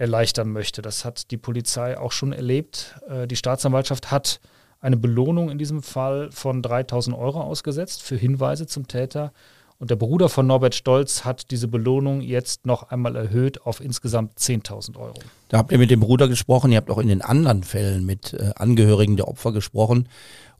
[0.00, 0.80] erleichtern möchte.
[0.80, 2.96] Das hat die Polizei auch schon erlebt.
[3.08, 4.40] Äh, die Staatsanwaltschaft hat
[4.80, 9.32] eine Belohnung in diesem Fall von 3000 Euro ausgesetzt für Hinweise zum Täter.
[9.80, 14.38] Und der Bruder von Norbert Stolz hat diese Belohnung jetzt noch einmal erhöht auf insgesamt
[14.38, 15.14] 10.000 Euro.
[15.48, 18.34] Da habt ihr mit dem Bruder gesprochen, ihr habt auch in den anderen Fällen mit
[18.34, 20.06] äh, Angehörigen der Opfer gesprochen.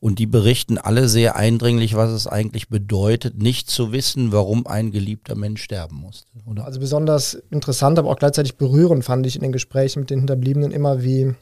[0.01, 4.91] Und die berichten alle sehr eindringlich, was es eigentlich bedeutet, nicht zu wissen, warum ein
[4.91, 6.27] geliebter Mensch sterben musste.
[6.47, 6.65] Oder?
[6.65, 10.73] Also besonders interessant, aber auch gleichzeitig berührend fand ich in den Gesprächen mit den Hinterbliebenen
[10.73, 11.35] immer, wie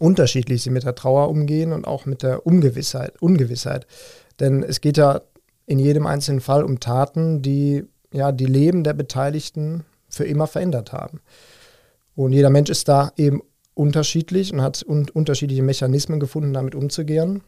[0.00, 3.22] unterschiedlich sie mit der Trauer umgehen und auch mit der Ungewissheit.
[3.22, 3.86] Ungewissheit.
[4.40, 5.20] Denn es geht ja
[5.66, 10.92] in jedem einzelnen Fall um Taten, die ja die Leben der Beteiligten für immer verändert
[10.92, 11.20] haben.
[12.14, 13.42] Und jeder Mensch ist da eben
[13.74, 17.42] unterschiedlich und hat un unterschiedliche Mechanismen gefunden, damit umzugehen.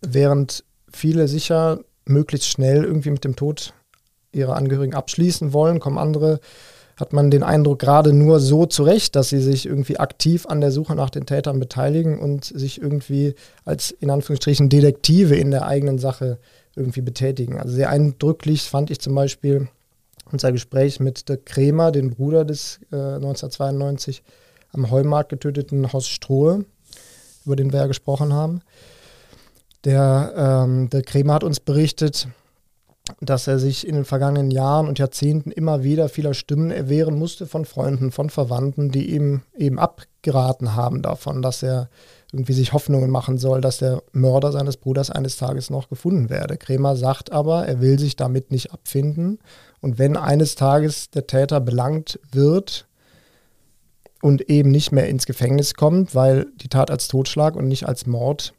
[0.00, 3.74] Während viele sicher möglichst schnell irgendwie mit dem Tod
[4.32, 6.40] ihrer Angehörigen abschließen wollen, kommen andere
[6.96, 10.70] hat man den Eindruck gerade nur so zurecht, dass sie sich irgendwie aktiv an der
[10.70, 15.98] Suche nach den Tätern beteiligen und sich irgendwie als in Anführungsstrichen Detektive in der eigenen
[15.98, 16.38] Sache
[16.76, 17.58] irgendwie betätigen.
[17.58, 19.68] Also sehr eindrücklich fand ich zum Beispiel
[20.30, 24.22] unser Gespräch mit der Krämer, dem Bruder des äh, 1992
[24.72, 26.64] am Heumarkt getöteten Horst Strohe,
[27.44, 28.62] über den wir ja gesprochen haben.
[29.84, 32.28] Der, ähm, der Krämer hat uns berichtet,
[33.20, 37.46] dass er sich in den vergangenen Jahren und Jahrzehnten immer wieder vieler Stimmen erwehren musste
[37.46, 41.90] von Freunden, von Verwandten, die ihm eben abgeraten haben davon, dass er
[42.32, 46.56] irgendwie sich Hoffnungen machen soll, dass der Mörder seines Bruders eines Tages noch gefunden werde.
[46.56, 49.38] Kremer sagt aber, er will sich damit nicht abfinden
[49.80, 52.86] und wenn eines Tages der Täter belangt wird
[54.22, 58.06] und eben nicht mehr ins Gefängnis kommt, weil die Tat als Totschlag und nicht als
[58.06, 58.54] Mord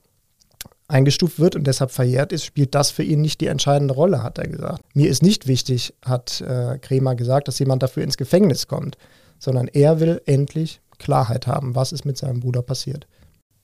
[0.87, 4.37] eingestuft wird und deshalb verjährt ist, spielt das für ihn nicht die entscheidende Rolle, hat
[4.37, 4.81] er gesagt.
[4.93, 8.97] Mir ist nicht wichtig, hat äh, Kremer gesagt, dass jemand dafür ins Gefängnis kommt,
[9.39, 13.07] sondern er will endlich Klarheit haben, was ist mit seinem Bruder passiert.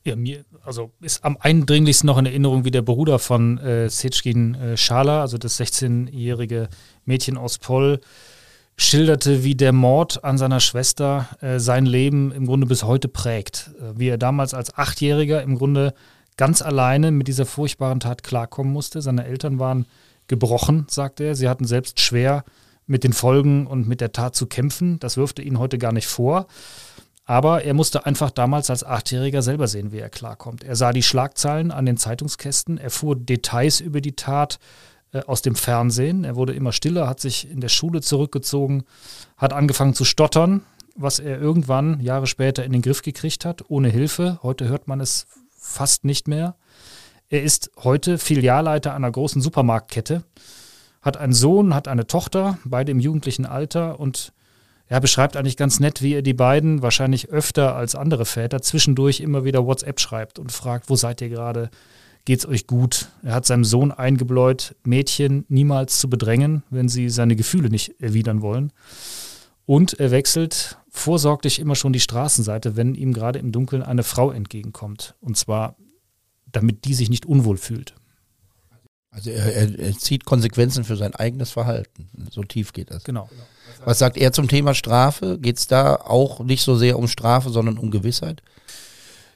[0.04, 4.56] Ja, mir, also ist am eindringlichsten noch in Erinnerung, wie der Bruder von äh, Sechkin
[4.56, 6.70] äh, Schala, also das 16-jährige
[7.06, 8.02] Mädchen aus Poll,
[8.78, 13.70] schilderte, wie der Mord an seiner Schwester äh, sein Leben im Grunde bis heute prägt.
[13.80, 15.94] Äh, wie er damals als Achtjähriger im Grunde
[16.42, 19.04] ganz alleine mit dieser furchtbaren Tat klarkommen musste.
[19.04, 19.86] Seine Eltern waren
[20.26, 21.36] gebrochen, sagte er.
[21.36, 22.46] Sie hatten selbst schwer
[22.88, 24.98] mit den Folgen und mit der Tat zu kämpfen.
[24.98, 26.48] Das wirfte ihn heute gar nicht vor.
[27.26, 30.64] Aber er musste einfach damals als Achtjähriger selber sehen, wie er klarkommt.
[30.64, 34.58] Er sah die Schlagzeilen an den Zeitungskästen, er fuhr Details über die Tat
[35.14, 36.24] äh, aus dem Fernsehen.
[36.24, 38.86] Er wurde immer stiller, hat sich in der Schule zurückgezogen,
[39.38, 40.64] hat angefangen zu stottern,
[40.96, 44.40] was er irgendwann Jahre später in den Griff gekriegt hat, ohne Hilfe.
[44.42, 45.28] Heute hört man es
[45.62, 46.56] fast nicht mehr.
[47.30, 50.24] Er ist heute Filialleiter einer großen Supermarktkette,
[51.02, 54.34] hat einen Sohn, hat eine Tochter, beide im jugendlichen Alter und
[54.88, 59.22] er beschreibt eigentlich ganz nett, wie er die beiden wahrscheinlich öfter als andere Väter zwischendurch
[59.22, 61.70] immer wieder WhatsApp schreibt und fragt, wo seid ihr gerade?
[62.26, 63.08] Geht's euch gut?
[63.24, 68.42] Er hat seinem Sohn eingebläut, Mädchen niemals zu bedrängen, wenn sie seine Gefühle nicht erwidern
[68.42, 68.74] wollen.
[69.66, 74.30] Und er wechselt vorsorglich immer schon die Straßenseite, wenn ihm gerade im Dunkeln eine Frau
[74.30, 75.16] entgegenkommt.
[75.22, 75.78] Und zwar,
[76.52, 77.96] damit die sich nicht unwohl fühlt.
[79.10, 82.10] Also er, er, er zieht Konsequenzen für sein eigenes Verhalten.
[82.30, 83.04] So tief geht das.
[83.04, 83.30] Genau.
[83.84, 85.40] Was sagt er zum Thema Strafe?
[85.40, 88.44] Geht es da auch nicht so sehr um Strafe, sondern um Gewissheit?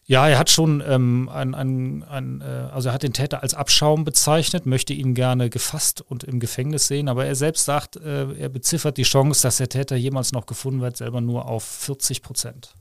[0.07, 3.55] Ja, er hat schon ähm, ein, ein, ein, äh, also er hat den Täter als
[3.55, 8.31] Abschaum bezeichnet, möchte ihn gerne gefasst und im Gefängnis sehen, aber er selbst sagt, äh,
[8.33, 12.21] er beziffert die Chance, dass der Täter jemals noch gefunden wird, selber nur auf 40
[12.21, 12.75] Prozent.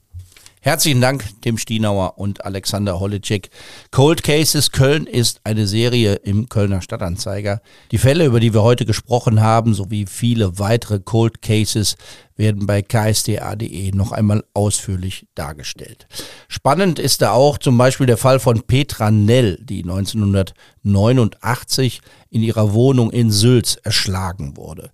[0.65, 3.51] Herzlichen Dank, Tim Stienauer und Alexander Holicek.
[3.91, 7.61] Cold Cases Köln ist eine Serie im Kölner Stadtanzeiger.
[7.91, 11.97] Die Fälle, über die wir heute gesprochen haben, sowie viele weitere Cold Cases
[12.37, 16.07] werden bei ksda.de noch einmal ausführlich dargestellt.
[16.49, 22.01] Spannend ist da auch zum Beispiel der Fall von Petra Nell, die 1989
[22.31, 24.91] in ihrer Wohnung in Sülz erschlagen wurde.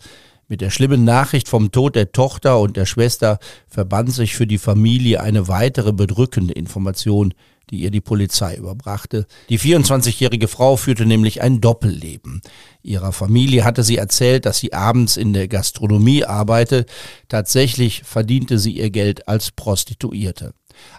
[0.51, 4.59] Mit der schlimmen Nachricht vom Tod der Tochter und der Schwester verband sich für die
[4.59, 7.35] Familie eine weitere bedrückende Information,
[7.71, 9.29] die ihr die Polizei überbrachte.
[9.49, 12.43] Die 24-jährige Frau führte nämlich ein Doppelleben.
[12.83, 16.85] Ihrer Familie hatte sie erzählt, dass sie abends in der Gastronomie arbeite.
[17.29, 20.53] Tatsächlich verdiente sie ihr Geld als Prostituierte.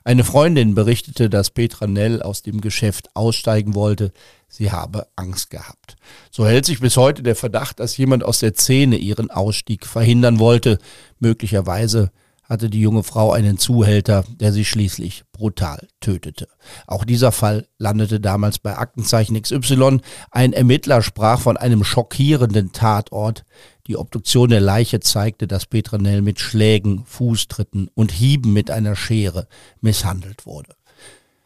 [0.03, 4.11] Eine Freundin berichtete, dass Petra Nell aus dem Geschäft aussteigen wollte.
[4.47, 5.95] Sie habe Angst gehabt.
[6.29, 10.39] So hält sich bis heute der Verdacht, dass jemand aus der Szene ihren Ausstieg verhindern
[10.39, 10.77] wollte.
[11.19, 12.11] Möglicherweise
[12.51, 16.49] hatte die junge Frau einen Zuhälter, der sie schließlich brutal tötete.
[16.85, 20.01] Auch dieser Fall landete damals bei Aktenzeichen XY.
[20.31, 23.45] Ein Ermittler sprach von einem schockierenden Tatort.
[23.87, 29.47] Die Obduktion der Leiche zeigte, dass Petranell mit Schlägen, Fußtritten und Hieben mit einer Schere
[29.81, 30.75] misshandelt wurde.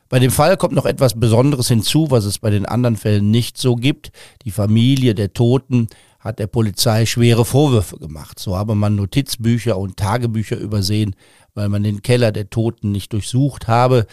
[0.08, 3.58] Bei dem Fall kommt noch etwas Besonderes hinzu, was es bei den anderen Fällen nicht
[3.58, 4.12] so gibt.
[4.44, 5.88] Die Familie der Toten
[6.20, 8.40] hat der Polizei schwere Vorwürfe gemacht.
[8.40, 11.16] So habe man Notizbücher und Tagebücher übersehen,
[11.54, 14.06] weil man den Keller der Toten nicht durchsucht habe.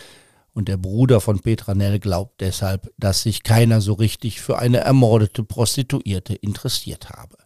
[0.54, 4.78] Und der Bruder von Petra Nell glaubt deshalb, dass sich keiner so richtig für eine
[4.78, 7.36] ermordete Prostituierte interessiert habe.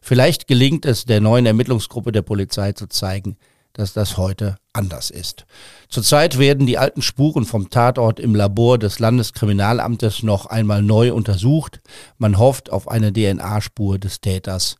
[0.00, 3.36] Vielleicht gelingt es der neuen Ermittlungsgruppe der Polizei zu zeigen,
[3.72, 5.46] dass das heute anders ist.
[5.88, 11.80] Zurzeit werden die alten Spuren vom Tatort im Labor des Landeskriminalamtes noch einmal neu untersucht.
[12.18, 14.76] Man hofft auf eine DNA-Spur des Täters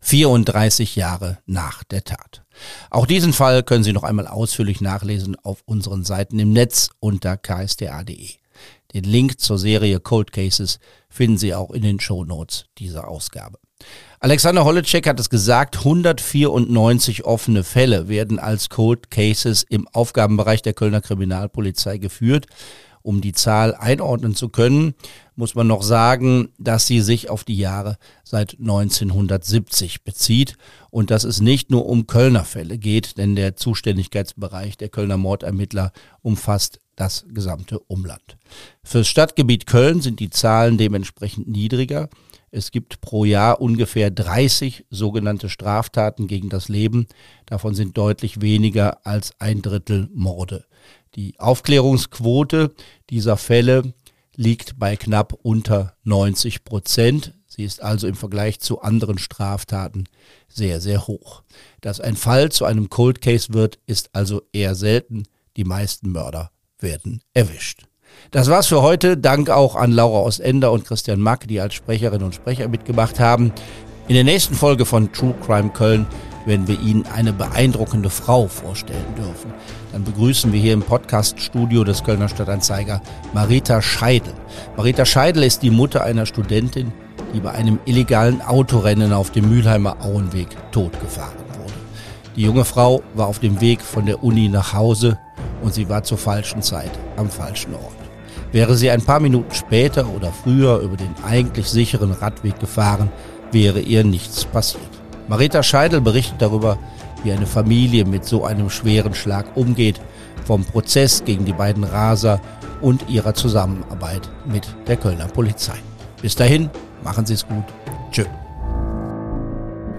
[0.00, 2.42] 34 Jahre nach der Tat.
[2.90, 7.36] Auch diesen Fall können Sie noch einmal ausführlich nachlesen auf unseren Seiten im Netz unter
[7.36, 8.30] ksda.de.
[8.92, 13.58] Den Link zur Serie Cold Cases finden Sie auch in den Show Notes dieser Ausgabe.
[14.20, 20.72] Alexander Holleczek hat es gesagt, 194 offene Fälle werden als Cold Cases im Aufgabenbereich der
[20.72, 22.46] Kölner Kriminalpolizei geführt.
[23.02, 24.94] Um die Zahl einordnen zu können,
[25.36, 30.56] muss man noch sagen, dass sie sich auf die Jahre seit 1970 bezieht
[30.90, 35.92] und dass es nicht nur um Kölner Fälle geht, denn der Zuständigkeitsbereich der Kölner Mordermittler
[36.22, 38.38] umfasst das gesamte Umland.
[38.82, 42.08] Fürs Stadtgebiet Köln sind die Zahlen dementsprechend niedriger.
[42.54, 47.08] Es gibt pro Jahr ungefähr 30 sogenannte Straftaten gegen das Leben.
[47.46, 50.64] Davon sind deutlich weniger als ein Drittel Morde.
[51.16, 52.72] Die Aufklärungsquote
[53.10, 53.92] dieser Fälle
[54.36, 57.34] liegt bei knapp unter 90 Prozent.
[57.48, 60.04] Sie ist also im Vergleich zu anderen Straftaten
[60.46, 61.42] sehr, sehr hoch.
[61.80, 65.24] Dass ein Fall zu einem Cold Case wird, ist also eher selten.
[65.56, 67.88] Die meisten Mörder werden erwischt.
[68.30, 69.16] Das war's für heute.
[69.16, 73.52] Dank auch an Laura Ostender und Christian Mack, die als Sprecherinnen und Sprecher mitgemacht haben.
[74.08, 76.06] In der nächsten Folge von True Crime Köln
[76.46, 79.52] werden wir Ihnen eine beeindruckende Frau vorstellen dürfen.
[79.92, 83.00] Dann begrüßen wir hier im Podcast-Studio des Kölner Stadtanzeiger
[83.32, 84.34] Marita Scheidel.
[84.76, 86.92] Marita Scheidel ist die Mutter einer Studentin,
[87.32, 91.72] die bei einem illegalen Autorennen auf dem Mülheimer Auenweg totgefahren wurde.
[92.36, 95.18] Die junge Frau war auf dem Weg von der Uni nach Hause
[95.62, 98.03] und sie war zur falschen Zeit am falschen Ort.
[98.54, 103.10] Wäre sie ein paar Minuten später oder früher über den eigentlich sicheren Radweg gefahren,
[103.50, 104.88] wäre ihr nichts passiert.
[105.26, 106.78] Marita Scheidel berichtet darüber,
[107.24, 110.00] wie eine Familie mit so einem schweren Schlag umgeht,
[110.44, 112.40] vom Prozess gegen die beiden Raser
[112.80, 115.78] und ihrer Zusammenarbeit mit der Kölner Polizei.
[116.22, 116.70] Bis dahin,
[117.02, 117.64] machen Sie es gut.
[118.12, 118.22] Tschö.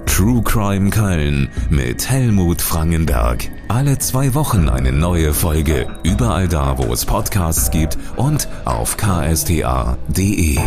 [0.05, 3.49] True Crime Köln mit Helmut Frangenberg.
[3.67, 5.87] Alle zwei Wochen eine neue Folge.
[6.03, 10.57] Überall da, wo es Podcasts gibt und auf ksta.de.